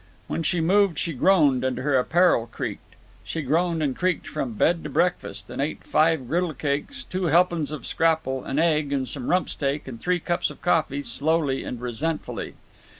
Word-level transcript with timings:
When 0.25 0.41
she 0.41 0.61
moved 0.61 0.97
she 0.97 1.13
groaned, 1.13 1.63
and 1.63 1.77
her 1.77 1.95
apparel 1.95 2.47
creaked. 2.51 2.95
She 3.23 3.43
groaned 3.43 3.83
and 3.83 3.95
creaked 3.95 4.25
from 4.25 4.53
bed 4.53 4.83
to 4.83 4.89
breakfast, 4.89 5.47
and 5.51 5.61
ate 5.61 5.83
five 5.83 6.27
griddle 6.27 6.55
cakes, 6.55 7.03
two 7.03 7.25
helpin's 7.25 7.69
of 7.69 7.85
scrapple, 7.85 8.43
an 8.43 8.57
egg, 8.57 9.05
some 9.05 9.27
rump 9.27 9.47
steak, 9.47 9.87
and 9.87 9.99
three 9.99 10.19
cups 10.19 10.49
of 10.49 10.59
coffee, 10.63 11.03
slowly 11.03 11.63
and 11.63 11.79
resentfully. 11.79 12.55